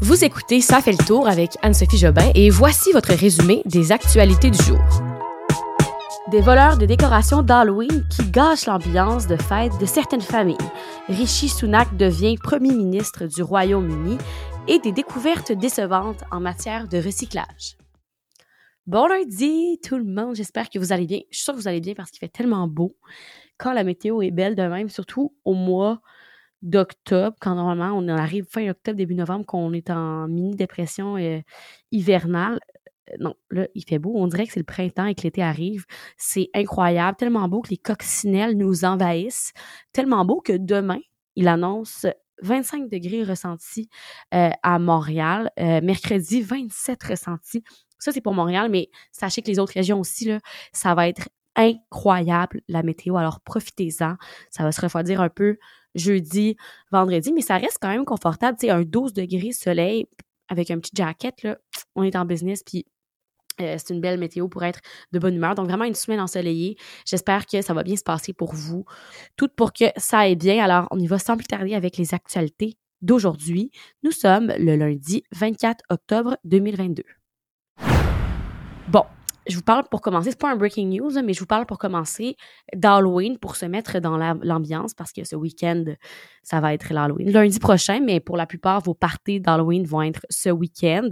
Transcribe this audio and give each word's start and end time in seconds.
Vous 0.00 0.24
écoutez 0.24 0.60
Ça 0.60 0.80
fait 0.80 0.92
le 0.92 1.04
tour 1.04 1.26
avec 1.26 1.56
Anne-Sophie 1.60 1.98
Jobin 1.98 2.30
et 2.36 2.50
voici 2.50 2.92
votre 2.92 3.12
résumé 3.12 3.62
des 3.64 3.90
actualités 3.90 4.48
du 4.48 4.62
jour. 4.62 4.78
Des 6.30 6.40
voleurs 6.40 6.78
de 6.78 6.86
décorations 6.86 7.42
d'Halloween 7.42 8.06
qui 8.08 8.30
gâchent 8.30 8.66
l'ambiance 8.66 9.26
de 9.26 9.36
fête 9.36 9.76
de 9.80 9.86
certaines 9.86 10.20
familles. 10.20 10.56
Rishi 11.08 11.48
Sunak 11.48 11.96
devient 11.96 12.36
premier 12.40 12.76
ministre 12.76 13.26
du 13.26 13.42
Royaume-Uni 13.42 14.18
et 14.68 14.78
des 14.78 14.92
découvertes 14.92 15.50
décevantes 15.50 16.22
en 16.30 16.38
matière 16.38 16.86
de 16.86 16.98
recyclage. 16.98 17.76
Bon 18.86 19.08
lundi 19.08 19.80
tout 19.82 19.98
le 19.98 20.04
monde, 20.04 20.36
j'espère 20.36 20.70
que 20.70 20.78
vous 20.78 20.92
allez 20.92 21.06
bien. 21.06 21.20
Je 21.32 21.38
suis 21.38 21.44
sûre 21.44 21.54
que 21.54 21.58
vous 21.58 21.68
allez 21.68 21.80
bien 21.80 21.94
parce 21.94 22.12
qu'il 22.12 22.20
fait 22.20 22.28
tellement 22.28 22.68
beau 22.68 22.96
quand 23.58 23.72
la 23.72 23.82
météo 23.82 24.22
est 24.22 24.30
belle 24.30 24.54
de 24.54 24.62
même, 24.62 24.90
surtout 24.90 25.34
au 25.44 25.54
mois 25.54 26.00
d'octobre, 26.62 27.36
quand 27.40 27.54
normalement 27.54 27.96
on 27.96 28.08
arrive 28.08 28.46
fin 28.50 28.68
octobre, 28.68 28.96
début 28.96 29.14
novembre, 29.14 29.46
qu'on 29.46 29.72
est 29.72 29.90
en 29.90 30.28
mini-dépression 30.28 31.16
euh, 31.16 31.40
hivernale. 31.92 32.58
Euh, 33.10 33.16
non, 33.20 33.34
là, 33.50 33.68
il 33.74 33.84
fait 33.84 33.98
beau. 33.98 34.12
On 34.16 34.26
dirait 34.26 34.46
que 34.46 34.52
c'est 34.52 34.60
le 34.60 34.64
printemps 34.64 35.06
et 35.06 35.14
que 35.14 35.22
l'été 35.22 35.42
arrive. 35.42 35.84
C'est 36.16 36.50
incroyable, 36.54 37.16
tellement 37.16 37.48
beau 37.48 37.60
que 37.62 37.70
les 37.70 37.76
coccinelles 37.76 38.56
nous 38.56 38.84
envahissent. 38.84 39.52
Tellement 39.92 40.24
beau 40.24 40.40
que 40.40 40.52
demain, 40.52 41.00
il 41.36 41.48
annonce 41.48 42.06
25 42.42 42.88
degrés 42.88 43.24
ressentis 43.24 43.88
euh, 44.34 44.50
à 44.62 44.78
Montréal. 44.78 45.50
mercredi, 45.56 46.42
27 46.42 47.02
ressentis. 47.04 47.62
Ça, 47.98 48.12
c'est 48.12 48.20
pour 48.20 48.34
Montréal, 48.34 48.68
mais 48.70 48.90
sachez 49.10 49.42
que 49.42 49.48
les 49.48 49.58
autres 49.58 49.74
régions 49.74 49.98
aussi, 49.98 50.30
ça 50.72 50.94
va 50.94 51.08
être 51.08 51.28
incroyable, 51.58 52.62
la 52.68 52.82
météo. 52.82 53.16
Alors, 53.16 53.40
profitez-en. 53.40 54.16
Ça 54.50 54.62
va 54.62 54.72
se 54.72 54.80
refroidir 54.80 55.20
un 55.20 55.28
peu 55.28 55.58
jeudi, 55.94 56.56
vendredi, 56.90 57.32
mais 57.32 57.40
ça 57.40 57.56
reste 57.56 57.78
quand 57.80 57.88
même 57.88 58.04
confortable. 58.04 58.58
Tu 58.58 58.66
sais, 58.66 58.72
un 58.72 58.82
12 58.82 59.12
degrés 59.12 59.52
soleil 59.52 60.06
avec 60.48 60.70
un 60.70 60.78
petit 60.78 60.92
jacket, 60.94 61.46
on 61.94 62.02
est 62.02 62.16
en 62.16 62.24
business, 62.24 62.62
puis 62.62 62.86
euh, 63.60 63.76
c'est 63.78 63.92
une 63.92 64.00
belle 64.00 64.18
météo 64.18 64.48
pour 64.48 64.62
être 64.64 64.80
de 65.12 65.18
bonne 65.18 65.34
humeur. 65.34 65.54
Donc, 65.54 65.66
vraiment 65.66 65.84
une 65.84 65.94
semaine 65.94 66.20
ensoleillée. 66.20 66.76
J'espère 67.04 67.46
que 67.46 67.60
ça 67.60 67.74
va 67.74 67.82
bien 67.82 67.96
se 67.96 68.02
passer 68.02 68.32
pour 68.32 68.54
vous. 68.54 68.84
Tout 69.36 69.48
pour 69.48 69.72
que 69.72 69.86
ça 69.96 70.20
aille 70.20 70.36
bien. 70.36 70.62
Alors, 70.62 70.86
on 70.90 70.98
y 70.98 71.06
va 71.06 71.18
sans 71.18 71.36
plus 71.36 71.46
tarder 71.46 71.74
avec 71.74 71.96
les 71.96 72.14
actualités 72.14 72.76
d'aujourd'hui. 73.02 73.70
Nous 74.02 74.12
sommes 74.12 74.52
le 74.58 74.76
lundi 74.76 75.24
24 75.32 75.84
octobre 75.90 76.36
2022. 76.44 77.02
Bon, 78.88 79.04
je 79.48 79.56
vous 79.56 79.62
parle 79.62 79.84
pour 79.90 80.00
commencer, 80.00 80.30
c'est 80.30 80.38
pas 80.38 80.50
un 80.50 80.56
breaking 80.56 80.98
news, 80.98 81.10
mais 81.24 81.32
je 81.32 81.40
vous 81.40 81.46
parle 81.46 81.66
pour 81.66 81.78
commencer 81.78 82.36
d'Halloween 82.74 83.38
pour 83.38 83.56
se 83.56 83.66
mettre 83.66 83.98
dans 83.98 84.16
l'ambiance 84.16 84.94
parce 84.94 85.12
que 85.12 85.24
ce 85.24 85.36
week-end, 85.36 85.84
ça 86.42 86.60
va 86.60 86.74
être 86.74 86.92
l'Halloween. 86.92 87.30
Lundi 87.30 87.58
prochain, 87.58 88.00
mais 88.04 88.20
pour 88.20 88.36
la 88.36 88.46
plupart, 88.46 88.80
vos 88.80 88.94
parties 88.94 89.40
d'Halloween 89.40 89.86
vont 89.86 90.02
être 90.02 90.26
ce 90.28 90.50
week-end. 90.50 91.08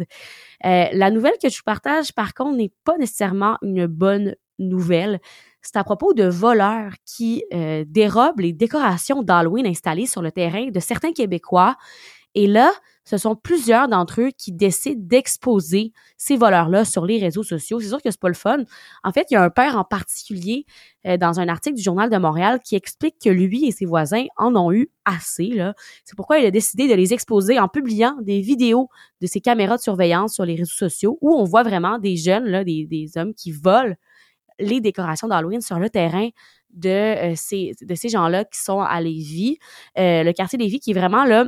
Euh, 0.65 0.85
la 0.93 1.11
nouvelle 1.11 1.35
que 1.43 1.49
je 1.49 1.57
vous 1.57 1.65
partage, 1.65 2.13
par 2.13 2.35
contre, 2.35 2.57
n'est 2.57 2.73
pas 2.85 2.97
nécessairement 2.99 3.57
une 3.63 3.87
bonne 3.87 4.35
nouvelle. 4.59 5.21
C'est 5.63 5.77
à 5.77 5.85
propos 5.85 6.15
de 6.15 6.25
voleurs 6.25 6.93
qui 7.05 7.45
euh, 7.53 7.85
dérobent 7.87 8.41
les 8.41 8.53
décorations 8.53 9.23
d'Halloween 9.23 9.67
installées 9.67 10.07
sur 10.07 10.23
le 10.23 10.31
terrain 10.31 10.69
de 10.69 10.81
certains 10.81 11.13
Québécois. 11.13 11.77
Et 12.35 12.47
là, 12.47 12.71
ce 13.07 13.19
sont 13.19 13.37
plusieurs 13.37 13.87
d'entre 13.87 14.21
eux 14.21 14.31
qui 14.37 14.51
décident 14.51 15.01
d'exposer 15.01 15.93
ces 16.17 16.37
voleurs-là 16.37 16.85
sur 16.85 17.07
les 17.07 17.19
réseaux 17.19 17.45
sociaux. 17.45 17.79
C'est 17.79 17.89
sûr 17.89 18.03
que 18.03 18.11
c'est 18.11 18.21
pas 18.21 18.29
le 18.29 18.35
fun. 18.35 18.59
En 19.05 19.13
fait, 19.13 19.29
il 19.31 19.35
y 19.35 19.37
a 19.37 19.43
un 19.45 19.49
père 19.49 19.77
en 19.77 19.85
particulier 19.85 20.67
euh, 21.07 21.17
dans 21.17 21.39
un 21.39 21.47
article 21.47 21.77
du 21.77 21.83
Journal 21.83 22.11
de 22.11 22.17
Montréal 22.17 22.59
qui 22.65 22.75
explique 22.75 23.15
que 23.25 23.31
lui 23.31 23.65
et 23.65 23.71
ses 23.71 23.87
voisins 23.87 24.27
en 24.37 24.57
ont 24.57 24.73
eu 24.73 24.91
assez. 25.05 25.53
C'est 26.05 26.17
pourquoi 26.17 26.41
il 26.41 26.47
a 26.47 26.51
décidé 26.51 26.89
de 26.89 26.95
les 26.95 27.15
exposer 27.15 27.61
en 27.61 27.69
publiant 27.69 28.17
des 28.23 28.41
vidéos 28.41 28.89
de 29.21 29.29
ses 29.29 29.41
caméras 29.41 29.77
de 29.77 29.83
surveillance 29.83 30.35
sur 30.35 30.45
les 30.45 30.57
réseaux 30.57 30.75
sociaux 30.75 31.17
où 31.21 31.33
on 31.33 31.45
voit 31.45 31.63
vraiment 31.63 32.01
des 32.01 32.17
jeunes, 32.17 32.47
là, 32.47 32.65
des, 32.65 33.11
hommes 33.15 33.35
qui 33.35 33.53
volent 33.53 33.95
les 34.59 34.81
décorations 34.81 35.29
d'Halloween 35.29 35.61
sur 35.61 35.79
le 35.79 35.91
terrain 35.91 36.29
de 36.71 37.33
euh, 37.33 37.35
ces 37.37 38.09
gens-là 38.09 38.45
qui 38.45 38.59
sont 38.59 38.81
à 38.81 39.01
Lévis. 39.01 39.59
Euh, 39.97 40.25
le 40.25 40.33
quartier 40.33 40.59
Lévis 40.59 40.81
qui 40.81 40.91
est 40.91 40.95
vraiment 40.95 41.25
là 41.25 41.45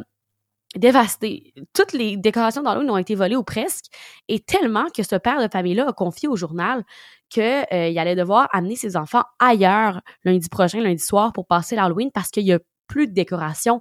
dévasté. 0.76 1.54
Toutes 1.72 1.92
les 1.92 2.16
décorations 2.16 2.62
d'Halloween 2.62 2.90
ont 2.90 2.96
été 2.96 3.14
volées 3.14 3.36
ou 3.36 3.42
presque, 3.42 3.86
et 4.28 4.40
tellement 4.40 4.86
que 4.94 5.02
ce 5.02 5.16
père 5.16 5.40
de 5.40 5.48
famille-là 5.50 5.88
a 5.88 5.92
confié 5.92 6.28
au 6.28 6.36
journal 6.36 6.84
qu'il 7.30 7.42
euh, 7.42 7.64
allait 7.96 8.16
devoir 8.16 8.48
amener 8.52 8.76
ses 8.76 8.96
enfants 8.96 9.24
ailleurs 9.38 10.00
lundi 10.24 10.48
prochain, 10.48 10.80
lundi 10.80 11.02
soir, 11.02 11.32
pour 11.32 11.46
passer 11.46 11.76
l'Halloween 11.76 12.10
parce 12.12 12.30
qu'il 12.30 12.44
y 12.44 12.52
a 12.52 12.58
plus 12.86 13.06
de 13.06 13.12
décorations 13.12 13.80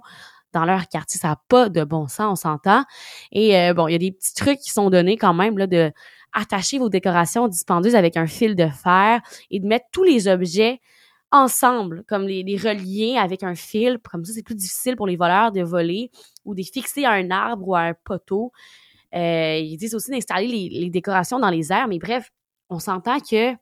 dans 0.52 0.64
leur 0.64 0.88
quartier. 0.88 1.20
Ça 1.20 1.28
n'a 1.28 1.40
pas 1.48 1.68
de 1.68 1.84
bon 1.84 2.08
sens, 2.08 2.44
on 2.44 2.48
s'entend. 2.48 2.84
Et 3.32 3.56
euh, 3.58 3.74
bon, 3.74 3.88
il 3.88 3.92
y 3.92 3.94
a 3.94 3.98
des 3.98 4.12
petits 4.12 4.34
trucs 4.34 4.58
qui 4.58 4.70
sont 4.70 4.90
donnés 4.90 5.16
quand 5.16 5.34
même 5.34 5.58
là, 5.58 5.66
de 5.66 5.92
attacher 6.34 6.78
vos 6.78 6.88
décorations 6.88 7.48
dispendieuses 7.48 7.94
avec 7.94 8.16
un 8.16 8.26
fil 8.26 8.54
de 8.54 8.68
fer 8.68 9.20
et 9.50 9.60
de 9.60 9.66
mettre 9.66 9.86
tous 9.92 10.04
les 10.04 10.28
objets 10.28 10.80
ensemble, 11.30 12.04
comme 12.08 12.26
les, 12.26 12.42
les 12.42 12.56
relier 12.56 13.16
avec 13.18 13.42
un 13.42 13.54
fil. 13.54 13.98
Comme 14.10 14.24
ça, 14.24 14.32
c'est 14.32 14.42
plus 14.42 14.54
difficile 14.54 14.96
pour 14.96 15.06
les 15.06 15.16
voleurs 15.16 15.52
de 15.52 15.62
voler 15.62 16.10
ou 16.44 16.54
de 16.54 16.62
fixer 16.62 17.04
à 17.04 17.12
un 17.12 17.30
arbre 17.30 17.68
ou 17.68 17.74
à 17.74 17.80
un 17.80 17.94
poteau. 17.94 18.52
Euh, 19.14 19.58
ils 19.58 19.76
disent 19.76 19.94
aussi 19.94 20.10
d'installer 20.10 20.46
les, 20.46 20.90
décorations 20.90 21.38
dans 21.38 21.50
les 21.50 21.72
airs, 21.72 21.88
mais 21.88 21.98
bref, 21.98 22.30
on 22.68 22.78
s'entend 22.78 23.18
que 23.20 23.54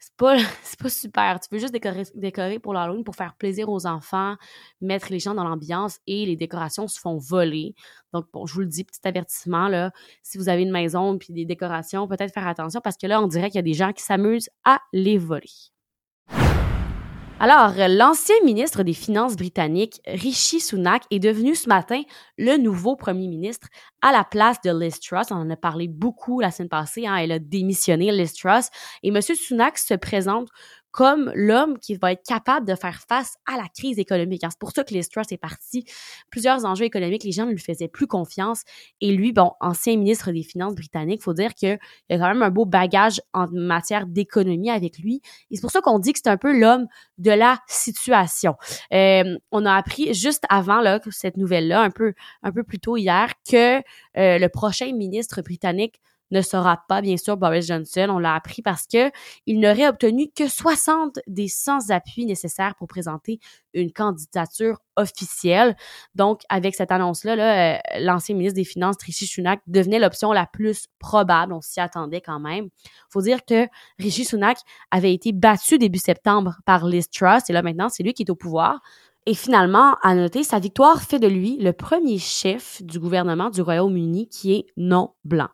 c'est 0.00 0.14
pas, 0.16 0.36
pas 0.78 0.88
super. 0.88 1.40
Tu 1.40 1.48
veux 1.50 1.58
juste 1.58 1.72
décorer, 1.72 2.04
décorer 2.14 2.58
pour 2.60 2.72
l'Halloween 2.72 3.02
pour 3.02 3.16
faire 3.16 3.34
plaisir 3.34 3.68
aux 3.68 3.86
enfants, 3.86 4.36
mettre 4.80 5.10
les 5.10 5.18
gens 5.18 5.34
dans 5.34 5.42
l'ambiance 5.42 5.98
et 6.06 6.24
les 6.24 6.36
décorations 6.36 6.86
se 6.86 7.00
font 7.00 7.16
voler. 7.16 7.74
Donc, 8.12 8.26
bon, 8.32 8.46
je 8.46 8.54
vous 8.54 8.60
le 8.60 8.66
dis, 8.66 8.84
petit 8.84 9.00
avertissement, 9.04 9.68
là, 9.68 9.90
si 10.22 10.38
vous 10.38 10.48
avez 10.48 10.62
une 10.62 10.70
maison 10.70 11.18
puis 11.18 11.32
des 11.32 11.44
décorations, 11.44 12.06
peut-être 12.06 12.32
faire 12.32 12.46
attention 12.46 12.80
parce 12.80 12.96
que 12.96 13.08
là, 13.08 13.20
on 13.20 13.26
dirait 13.26 13.48
qu'il 13.48 13.56
y 13.56 13.58
a 13.58 13.62
des 13.62 13.74
gens 13.74 13.92
qui 13.92 14.04
s'amusent 14.04 14.50
à 14.64 14.80
les 14.92 15.18
voler. 15.18 15.72
Alors, 17.40 17.72
l'ancien 17.88 18.34
ministre 18.44 18.82
des 18.82 18.92
Finances 18.92 19.36
britannique, 19.36 20.00
Rishi 20.08 20.58
Sunak, 20.58 21.04
est 21.12 21.20
devenu 21.20 21.54
ce 21.54 21.68
matin 21.68 22.02
le 22.36 22.56
nouveau 22.56 22.96
premier 22.96 23.28
ministre 23.28 23.68
à 24.02 24.10
la 24.10 24.24
place 24.24 24.60
de 24.62 24.76
Liz 24.76 24.98
Truss. 24.98 25.30
On 25.30 25.36
en 25.36 25.50
a 25.50 25.56
parlé 25.56 25.86
beaucoup 25.86 26.40
la 26.40 26.50
semaine 26.50 26.68
passée. 26.68 27.06
Hein, 27.06 27.14
elle 27.14 27.30
a 27.30 27.38
démissionné, 27.38 28.10
Liz 28.10 28.32
Truss. 28.32 28.70
Et 29.04 29.10
M. 29.10 29.22
Sunak 29.22 29.78
se 29.78 29.94
présente 29.94 30.48
comme 30.90 31.30
l'homme 31.34 31.78
qui 31.78 31.94
va 31.96 32.12
être 32.12 32.24
capable 32.26 32.66
de 32.66 32.74
faire 32.74 33.00
face 33.08 33.36
à 33.46 33.56
la 33.56 33.68
crise 33.68 33.98
économique. 33.98 34.42
C'est 34.42 34.58
pour 34.58 34.72
ça 34.72 34.84
que 34.84 34.94
les 34.94 35.04
Truss 35.04 35.30
est 35.30 35.38
parti. 35.38 35.84
Plusieurs 36.30 36.64
enjeux 36.64 36.84
économiques, 36.84 37.24
les 37.24 37.32
gens 37.32 37.46
ne 37.46 37.52
lui 37.52 37.58
faisaient 37.58 37.88
plus 37.88 38.06
confiance. 38.06 38.62
Et 39.00 39.12
lui, 39.12 39.32
bon, 39.32 39.52
ancien 39.60 39.96
ministre 39.96 40.32
des 40.32 40.42
Finances 40.42 40.74
britannique, 40.74 41.22
faut 41.22 41.34
dire 41.34 41.54
qu'il 41.54 41.78
y 42.10 42.14
a 42.14 42.18
quand 42.18 42.28
même 42.28 42.42
un 42.42 42.50
beau 42.50 42.64
bagage 42.64 43.20
en 43.32 43.46
matière 43.50 44.06
d'économie 44.06 44.70
avec 44.70 44.98
lui. 44.98 45.20
Et 45.50 45.56
c'est 45.56 45.62
pour 45.62 45.70
ça 45.70 45.80
qu'on 45.80 45.98
dit 45.98 46.12
que 46.12 46.20
c'est 46.22 46.30
un 46.30 46.36
peu 46.36 46.58
l'homme 46.58 46.86
de 47.18 47.30
la 47.30 47.58
situation. 47.66 48.56
Euh, 48.92 49.36
on 49.50 49.66
a 49.66 49.74
appris 49.74 50.14
juste 50.14 50.44
avant 50.48 50.82
cette 51.10 51.36
nouvelle-là, 51.36 51.82
un 51.82 51.90
peu, 51.90 52.14
un 52.42 52.52
peu 52.52 52.62
plus 52.62 52.78
tôt 52.78 52.96
hier, 52.96 53.32
que 53.50 53.78
euh, 53.78 54.38
le 54.38 54.48
prochain 54.48 54.92
ministre 54.92 55.42
britannique 55.42 56.00
ne 56.30 56.42
sera 56.42 56.82
pas, 56.88 57.00
bien 57.00 57.16
sûr, 57.16 57.36
Boris 57.36 57.66
Johnson. 57.66 58.06
On 58.10 58.18
l'a 58.18 58.34
appris 58.34 58.62
parce 58.62 58.86
que 58.86 59.10
il 59.46 59.60
n'aurait 59.60 59.88
obtenu 59.88 60.30
que 60.34 60.48
60 60.48 61.18
des 61.26 61.48
100 61.48 61.90
appuis 61.90 62.26
nécessaires 62.26 62.74
pour 62.76 62.88
présenter 62.88 63.40
une 63.74 63.92
candidature 63.92 64.78
officielle. 64.96 65.76
Donc, 66.14 66.42
avec 66.48 66.74
cette 66.74 66.92
annonce-là, 66.92 67.36
là, 67.36 67.76
euh, 67.76 67.78
l'ancien 68.00 68.34
ministre 68.34 68.56
des 68.56 68.64
Finances, 68.64 68.96
Rishi 69.04 69.26
Sunak, 69.26 69.60
devenait 69.66 69.98
l'option 69.98 70.32
la 70.32 70.46
plus 70.46 70.86
probable. 70.98 71.52
On 71.52 71.60
s'y 71.60 71.80
attendait 71.80 72.20
quand 72.20 72.40
même. 72.40 72.68
faut 73.10 73.22
dire 73.22 73.44
que 73.44 73.66
Rishi 73.98 74.24
Sunak 74.24 74.58
avait 74.90 75.14
été 75.14 75.32
battu 75.32 75.78
début 75.78 75.98
septembre 75.98 76.56
par 76.66 76.86
Liz 76.86 77.08
Truss 77.10 77.48
et 77.48 77.52
là, 77.52 77.62
maintenant, 77.62 77.88
c'est 77.88 78.02
lui 78.02 78.14
qui 78.14 78.22
est 78.22 78.30
au 78.30 78.36
pouvoir. 78.36 78.80
Et 79.26 79.34
finalement, 79.34 79.94
à 80.02 80.14
noter, 80.14 80.42
sa 80.42 80.58
victoire 80.58 81.02
fait 81.02 81.18
de 81.18 81.26
lui 81.26 81.58
le 81.58 81.72
premier 81.72 82.18
chef 82.18 82.82
du 82.82 82.98
gouvernement 82.98 83.50
du 83.50 83.60
Royaume-Uni 83.60 84.28
qui 84.28 84.54
est 84.54 84.66
non 84.76 85.12
blanc 85.24 85.48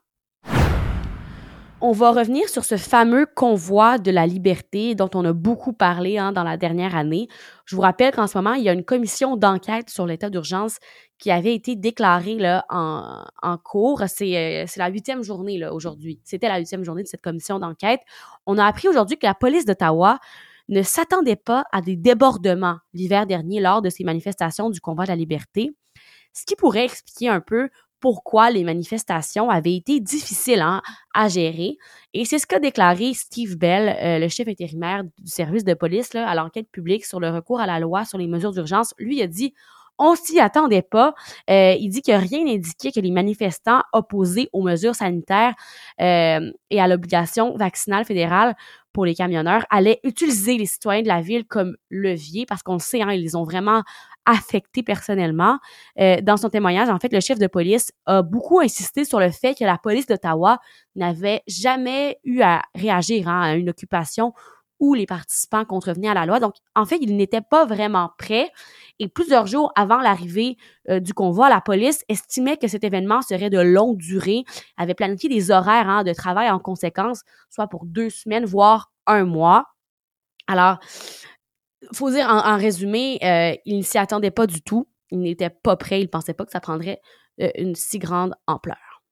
on 1.87 1.93
va 1.93 2.13
revenir 2.13 2.49
sur 2.49 2.65
ce 2.65 2.79
fameux 2.79 3.27
convoi 3.27 3.99
de 3.99 4.11
la 4.11 4.27
liberté 4.27 4.95
dont 4.95 5.11
on 5.13 5.23
a 5.27 5.35
beaucoup 5.35 5.75
parlé 5.75 6.17
hein, 6.17 6.33
dans 6.33 6.43
la 6.43 6.57
dernière 6.57 6.97
année. 6.97 7.29
Je 7.67 7.77
vous 7.77 7.83
rappelle 7.83 8.15
qu'en 8.15 8.27
ce 8.27 8.39
moment, 8.39 8.55
il 8.55 8.65
y 8.65 8.71
a 8.71 8.73
une 8.73 8.87
commission 8.87 9.37
d'enquête 9.37 9.91
sur 9.91 10.07
l'état 10.07 10.31
d'urgence 10.31 10.79
qui 11.19 11.31
avait 11.31 11.55
été 11.55 11.77
déclarée 11.77 12.39
en, 12.71 13.59
cours. 13.63 14.03
C'est 14.07 14.65
euh, 14.65 14.67
la 14.77 14.89
huitième 14.89 15.23
journée 15.23 15.63
aujourd'hui. 15.67 16.23
C'était 16.25 16.49
la 16.49 16.59
huitième 16.59 16.85
journée 16.85 17.03
de 17.03 17.09
cette 17.09 17.21
commission 17.21 17.59
d'enquête. 17.59 18.01
On 18.47 18.57
a 18.57 18.65
appris 18.65 18.89
aujourd'hui 18.89 19.19
que 19.19 19.27
la 19.27 19.35
police 19.35 19.67
d'Ottawa 19.67 20.21
ne 20.71 20.81
s'attendait 20.81 21.37
pas 21.37 21.65
à 21.71 21.83
des 21.83 21.97
débordements 21.97 22.79
l'hiver 22.95 23.27
dernier 23.27 23.61
lors 23.61 23.83
de 23.83 23.91
ces 23.91 24.05
manifestations 24.05 24.71
du 24.71 24.81
convoi 24.81 25.05
de 25.05 25.11
la 25.11 25.17
liberté, 25.17 25.77
ce 26.33 26.47
qui 26.47 26.57
pourrait 26.57 26.87
expliquer 26.87 27.29
un 27.29 27.41
peu 27.41 27.69
pourquoi 28.05 28.51
les 28.51 28.65
manifestations 28.65 29.49
avaient 29.49 29.77
été 29.77 29.99
difficiles 29.99 30.61
hein, 30.61 30.83
à 31.15 31.29
gérer. 31.29 31.79
Et 32.13 32.27
c'est 32.27 32.39
ce 32.39 32.47
qu'a 32.47 32.59
déclaré 32.59 33.15
Steve 33.15 33.57
Bell, 33.57 33.97
euh, 33.99 34.19
le 34.19 34.29
chef 34.29 34.47
intérimaire 34.47 35.05
du 35.05 35.31
service 35.31 35.65
de 35.65 35.73
police, 35.73 36.15
à 36.15 36.35
l'enquête 36.35 36.71
publique 36.71 37.07
sur 37.07 37.19
le 37.19 37.31
recours 37.31 37.61
à 37.61 37.67
la 37.67 37.81
loi 37.81 38.05
sur 38.05 38.19
les 38.19 38.27
mesures 38.27 38.53
d'urgence. 38.53 38.93
Lui 38.99 39.23
a 39.23 39.27
dit 39.27 39.55
On 39.97 40.17
s'y 40.17 40.39
attendait 40.39 40.83
pas. 40.83 41.15
Euh, 41.49 41.77
il 41.81 41.89
dit 41.89 42.03
que 42.03 42.13
rien 42.13 42.45
n'indiquait 42.45 42.93
que 42.93 43.01
les 43.01 43.11
manifestants 43.11 43.81
opposés 43.95 44.51
aux 44.53 44.61
mesures 44.61 44.95
sanitaires 44.95 45.55
euh, 46.03 46.53
et 46.69 46.83
à 46.83 46.89
l'obligation 46.89 47.57
vaccinale 47.57 48.05
fédérale 48.05 48.55
pour 48.93 49.07
les 49.07 49.15
camionneurs 49.15 49.65
allaient 49.71 50.01
utiliser 50.05 50.59
les 50.59 50.67
citoyens 50.67 51.03
de 51.03 51.09
la 51.09 51.23
ville 51.23 51.47
comme 51.47 51.75
levier 51.89 52.45
parce 52.45 52.63
qu'on 52.63 52.75
le 52.75 52.81
sait, 52.81 53.01
hein, 53.01 53.13
ils 53.13 53.35
ont 53.39 53.45
vraiment 53.45 53.83
affectés 54.27 54.83
personnellement. 54.83 55.59
Euh, 56.01 56.21
dans 56.23 56.37
son 56.37 56.49
témoignage, 56.49 56.89
en 56.89 56.99
fait, 56.99 57.13
le 57.13 57.21
chef 57.21 57.39
de 57.39 57.47
police 57.47 57.93
a 58.07 58.23
beaucoup 58.23 58.61
insisté 58.61 59.05
sur 59.05 59.21
le 59.21 59.31
fait 59.31 59.55
que 59.55 59.65
la 59.65 59.79
police 59.79 60.07
d'Ottawa 60.07 60.59
n'avait 60.97 61.43
jamais 61.47 62.19
eu 62.25 62.43
à 62.43 62.63
réagir 62.75 63.29
hein, 63.29 63.43
à 63.43 63.55
une 63.55 63.71
occupation 63.71 64.33
où 64.81 64.95
les 64.95 65.07
participants 65.07 65.65
contrevenaient 65.65 66.09
à 66.09 66.15
la 66.15 66.27
loi. 66.27 66.41
Donc, 66.41 66.55
en 66.75 66.85
fait, 66.85 66.99
ils 67.01 67.17
n'étaient 67.17 67.41
pas 67.41 67.65
vraiment 67.65 68.11
prêts. 68.19 68.51
Et 68.99 69.09
plusieurs 69.09 69.47
jours 69.47 69.73
avant 69.77 69.99
l'arrivée 69.99 70.57
euh, 70.91 71.01
du 71.01 71.15
convoi, 71.15 71.49
la 71.49 71.61
police 71.61 72.05
estimait 72.09 72.57
que 72.57 72.69
cet 72.69 72.85
événement 72.85 73.23
serait 73.23 73.51
de 73.51 73.61
longue 73.61 73.97
durée, 73.97 74.45
avait 74.77 74.95
planifié 74.95 75.29
des 75.29 75.51
horaires 75.51 75.89
hein, 75.89 76.05
de 76.05 76.13
travail 76.13 76.51
en 76.51 76.59
conséquence, 76.59 77.23
soit 77.51 77.69
pour 77.69 77.87
deux 77.87 78.11
semaines, 78.11 78.45
voire 78.45 78.93
un 79.07 79.25
mois. 79.25 79.67
Alors, 80.47 80.79
faut 81.93 82.11
dire 82.11 82.29
en, 82.29 82.57
résumé, 82.57 83.19
euh, 83.23 83.55
il 83.65 83.79
ne 83.79 83.83
s'y 83.83 83.99
attendait 83.99 84.31
pas 84.31 84.47
du 84.47 84.63
tout. 84.63 84.89
Il 85.11 85.21
n'était 85.21 85.51
pas 85.51 85.77
prêt. 85.77 86.01
Il 86.01 86.05
ne 86.05 86.09
pensait 86.09 86.35
pas 86.35 86.45
que 86.45 86.53
ça 86.53 86.61
prendrait 86.61 87.01
euh, 87.41 87.51
une 87.57 87.75
si 87.75 87.99
grande 87.99 88.35
ampleur. 88.47 89.03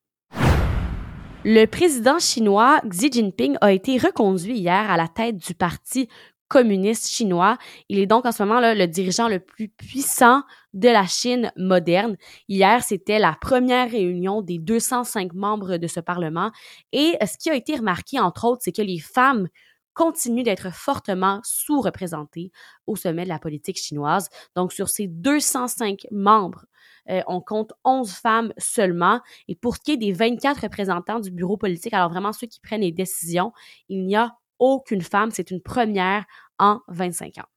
Le 1.45 1.65
président 1.67 2.21
chinois 2.21 2.81
Xi 2.89 3.11
Jinping 3.11 3.57
a 3.61 3.73
été 3.73 3.99
reconduit 3.99 4.59
hier 4.59 4.91
à 4.91 4.97
la 4.97 5.09
tête 5.09 5.37
du 5.37 5.55
Parti 5.55 6.09
communiste 6.53 7.09
chinois. 7.09 7.57
Il 7.89 7.99
est 7.99 8.07
donc 8.07 8.27
en 8.27 8.33
ce 8.33 8.43
moment 8.43 8.61
là, 8.61 8.75
le 8.75 8.87
dirigeant 8.87 9.27
le 9.27 9.41
plus 9.41 9.69
puissant 9.69 10.43
de 10.75 10.89
la 10.89 11.07
Chine 11.07 11.51
moderne. 11.57 12.17
Hier, 12.47 12.83
c'était 12.83 13.19
la 13.19 13.35
première 13.41 13.91
réunion 13.91 14.43
des 14.43 14.59
205 14.59 15.33
membres 15.33 15.79
de 15.79 15.87
ce 15.87 15.99
Parlement. 15.99 16.53
Et 16.93 17.17
ce 17.23 17.39
qui 17.39 17.49
a 17.49 17.55
été 17.55 17.77
remarqué, 17.77 18.21
entre 18.21 18.45
autres, 18.45 18.61
c'est 18.63 18.73
que 18.73 18.83
les 18.83 18.99
femmes 18.99 19.49
continuent 19.95 20.43
d'être 20.43 20.73
fortement 20.73 21.41
sous-représentées 21.45 22.51
au 22.87 22.97
sommet 22.97 23.25
de 23.25 23.29
la 23.29 23.39
politique 23.39 23.79
chinoise. 23.79 24.29
Donc, 24.57 24.73
sur 24.73 24.89
ces 24.89 25.07
205 25.07 26.07
membres 26.11 26.67
euh, 27.11 27.23
on 27.27 27.41
compte 27.41 27.73
11 27.85 28.11
femmes 28.13 28.53
seulement. 28.59 29.21
Et 29.49 29.57
pour 29.57 29.77
ce 29.77 29.81
qui 29.81 29.93
est 29.93 29.97
des 29.97 30.13
24 30.13 30.63
représentants 30.63 31.21
du 31.21 31.31
bureau 31.31 31.57
politique, 31.57 31.95
alors 31.95 32.11
vraiment 32.11 32.33
ceux 32.33 32.47
qui 32.47 32.61
prennent 32.61 32.83
les 32.83 32.93
décisions, 32.93 33.53
il 33.89 34.05
n'y 34.05 34.17
a 34.17 34.37
aucune 34.59 35.03
femme. 35.03 35.31
C'est 35.33 35.51
une 35.51 35.61
première 35.61 36.25
en 36.59 36.81
25 36.89 37.39
ans. 37.39 37.49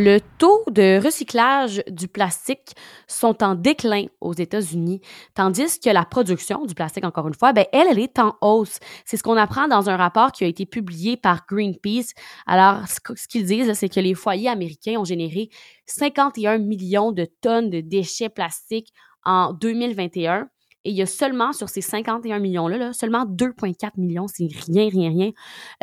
Le 0.00 0.20
taux 0.38 0.62
de 0.70 1.04
recyclage 1.04 1.82
du 1.90 2.06
plastique 2.06 2.76
sont 3.08 3.42
en 3.42 3.56
déclin 3.56 4.04
aux 4.20 4.32
États-Unis, 4.32 5.00
tandis 5.34 5.80
que 5.80 5.90
la 5.90 6.04
production 6.04 6.64
du 6.66 6.74
plastique, 6.76 7.04
encore 7.04 7.26
une 7.26 7.34
fois, 7.34 7.52
elle, 7.72 7.88
elle 7.90 7.98
est 7.98 8.20
en 8.20 8.36
hausse. 8.40 8.78
C'est 9.04 9.16
ce 9.16 9.24
qu'on 9.24 9.36
apprend 9.36 9.66
dans 9.66 9.90
un 9.90 9.96
rapport 9.96 10.30
qui 10.30 10.44
a 10.44 10.46
été 10.46 10.66
publié 10.66 11.16
par 11.16 11.46
Greenpeace. 11.50 12.12
Alors, 12.46 12.84
ce 12.86 13.26
qu'ils 13.26 13.44
disent, 13.44 13.72
c'est 13.72 13.88
que 13.88 13.98
les 13.98 14.14
foyers 14.14 14.48
américains 14.48 15.00
ont 15.00 15.04
généré 15.04 15.48
51 15.86 16.58
millions 16.58 17.10
de 17.10 17.26
tonnes 17.40 17.68
de 17.68 17.80
déchets 17.80 18.28
plastiques 18.28 18.92
en 19.24 19.52
2021 19.52 20.48
et 20.88 20.90
il 20.90 20.96
y 20.96 21.02
a 21.02 21.06
seulement, 21.06 21.52
sur 21.52 21.68
ces 21.68 21.82
51 21.82 22.38
millions-là, 22.38 22.94
seulement 22.94 23.26
2,4 23.26 23.90
millions, 23.98 24.26
c'est 24.26 24.48
rien, 24.66 24.88
rien, 24.88 25.10
rien, 25.10 25.30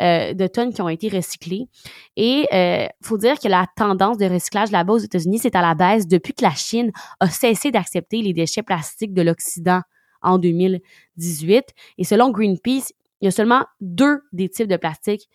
euh, 0.00 0.34
de 0.34 0.48
tonnes 0.48 0.72
qui 0.74 0.82
ont 0.82 0.88
été 0.88 1.08
recyclées. 1.08 1.68
Et 2.16 2.48
il 2.50 2.56
euh, 2.56 2.88
faut 3.04 3.16
dire 3.16 3.38
que 3.38 3.46
la 3.46 3.66
tendance 3.76 4.18
de 4.18 4.26
recyclage 4.26 4.72
là-bas 4.72 4.94
aux 4.94 4.98
États-Unis, 4.98 5.38
c'est 5.38 5.54
à 5.54 5.62
la 5.62 5.76
baisse 5.76 6.08
depuis 6.08 6.34
que 6.34 6.42
la 6.42 6.50
Chine 6.50 6.90
a 7.20 7.30
cessé 7.30 7.70
d'accepter 7.70 8.20
les 8.20 8.32
déchets 8.32 8.64
plastiques 8.64 9.14
de 9.14 9.22
l'Occident 9.22 9.80
en 10.22 10.38
2018. 10.38 11.62
Et 11.98 12.04
selon 12.04 12.32
Greenpeace, 12.32 12.92
il 13.20 13.26
y 13.26 13.28
a 13.28 13.30
seulement 13.30 13.64
deux 13.80 14.22
des 14.32 14.48
types 14.48 14.66
de 14.66 14.76
plastique 14.76 15.28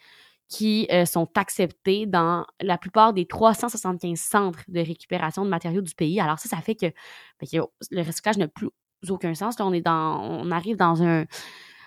qui 0.50 0.86
euh, 0.92 1.06
sont 1.06 1.30
acceptés 1.36 2.08
dans 2.08 2.46
la 2.62 2.78
plupart 2.78 3.14
des 3.14 3.26
375 3.26 4.20
centres 4.20 4.64
de 4.68 4.82
récupération 4.82 5.46
de 5.46 5.50
matériaux 5.50 5.82
du 5.82 5.96
pays. 5.96 6.20
Alors 6.20 6.40
ça, 6.40 6.50
ça 6.50 6.58
fait 6.58 6.76
que, 6.76 6.88
ben, 6.88 7.48
que 7.50 7.66
le 7.90 8.02
recyclage 8.02 8.38
n'a 8.38 8.50
plus 8.50 8.68
aucun 9.09 9.33
sens. 9.33 9.57
Là, 9.59 9.65
on 9.65 9.74
est 9.74 9.81
dans, 9.81 10.21
on 10.21 10.51
arrive 10.51 10.77
dans 10.77 11.01
un, 11.03 11.25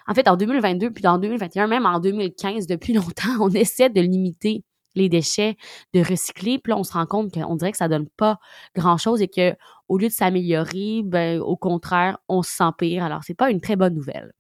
en 0.07 0.15
fait, 0.15 0.29
en 0.29 0.37
2022 0.37 0.91
puis 0.91 1.07
en 1.07 1.19
2021, 1.19 1.67
même 1.67 1.87
en 1.87 2.01
2015, 2.01 2.67
depuis 2.67 2.93
longtemps, 2.95 3.37
on 3.41 3.51
essaie 3.51 3.91
de 3.91 4.01
limiter 4.01 4.65
les 4.95 5.09
déchets, 5.09 5.57
de 5.93 6.01
recycler. 6.01 6.59
Puis 6.59 6.73
on 6.73 6.85
se 6.85 6.93
rend 6.93 7.07
compte 7.07 7.33
qu'on 7.33 7.57
dirait 7.57 7.73
que 7.73 7.79
ça 7.79 7.89
donne 7.89 8.09
pas 8.17 8.39
grand-chose 8.77 9.23
et 9.23 9.29
que 9.29 9.55
au 9.89 9.99
lieu 9.99 10.09
de 10.09 10.13
s'améliorer, 10.13 11.03
ben, 11.05 11.41
au 11.41 11.57
contraire, 11.57 12.19
on 12.29 12.43
s'empire. 12.43 13.05
Alors, 13.05 13.23
c'est 13.25 13.35
pas 13.35 13.51
une 13.51 13.61
très 13.61 13.77
bonne 13.77 13.95
nouvelle. 13.95 14.33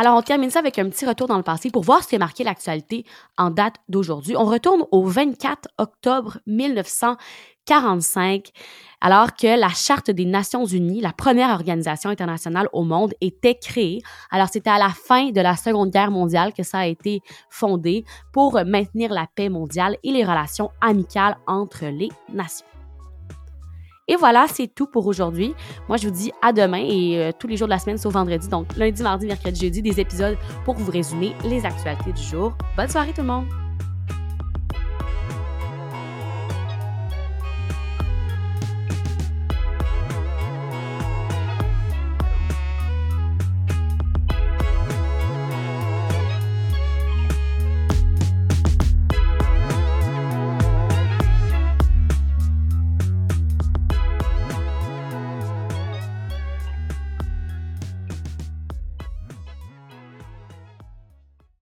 Alors, 0.00 0.16
on 0.16 0.22
termine 0.22 0.48
ça 0.48 0.60
avec 0.60 0.78
un 0.78 0.88
petit 0.88 1.04
retour 1.04 1.26
dans 1.26 1.36
le 1.36 1.42
passé 1.42 1.72
pour 1.72 1.82
voir 1.82 2.04
ce 2.04 2.08
qui 2.08 2.14
a 2.14 2.20
marqué 2.20 2.44
l'actualité 2.44 3.04
en 3.36 3.50
date 3.50 3.78
d'aujourd'hui. 3.88 4.36
On 4.36 4.44
retourne 4.44 4.84
au 4.92 5.04
24 5.04 5.70
octobre 5.76 6.38
1945 6.46 8.52
alors 9.00 9.34
que 9.34 9.58
la 9.58 9.70
Charte 9.70 10.12
des 10.12 10.24
Nations 10.24 10.66
Unies, 10.66 11.00
la 11.00 11.12
première 11.12 11.50
organisation 11.50 12.10
internationale 12.10 12.68
au 12.72 12.84
monde, 12.84 13.12
était 13.20 13.56
créée. 13.56 14.00
Alors 14.30 14.46
c'était 14.52 14.70
à 14.70 14.78
la 14.78 14.90
fin 14.90 15.30
de 15.30 15.40
la 15.40 15.56
Seconde 15.56 15.90
Guerre 15.90 16.12
mondiale 16.12 16.52
que 16.52 16.62
ça 16.62 16.78
a 16.78 16.86
été 16.86 17.20
fondé 17.50 18.04
pour 18.32 18.64
maintenir 18.64 19.12
la 19.12 19.26
paix 19.34 19.48
mondiale 19.48 19.96
et 20.04 20.12
les 20.12 20.24
relations 20.24 20.70
amicales 20.80 21.38
entre 21.48 21.86
les 21.86 22.10
nations. 22.32 22.77
Et 24.08 24.16
voilà, 24.16 24.46
c'est 24.48 24.66
tout 24.74 24.86
pour 24.86 25.06
aujourd'hui. 25.06 25.54
Moi, 25.88 25.98
je 25.98 26.08
vous 26.08 26.14
dis 26.14 26.32
à 26.42 26.52
demain 26.52 26.82
et 26.82 27.18
euh, 27.18 27.30
tous 27.38 27.46
les 27.46 27.56
jours 27.56 27.68
de 27.68 27.72
la 27.72 27.78
semaine 27.78 27.98
sauf 27.98 28.14
vendredi. 28.14 28.48
Donc 28.48 28.74
lundi, 28.76 29.02
mardi, 29.02 29.26
mercredi, 29.26 29.60
jeudi, 29.60 29.82
des 29.82 30.00
épisodes 30.00 30.36
pour 30.64 30.74
vous 30.74 30.90
résumer 30.90 31.34
les 31.44 31.64
actualités 31.64 32.12
du 32.12 32.22
jour. 32.22 32.54
Bonne 32.76 32.88
soirée 32.88 33.12
tout 33.12 33.20
le 33.20 33.28
monde! 33.28 33.67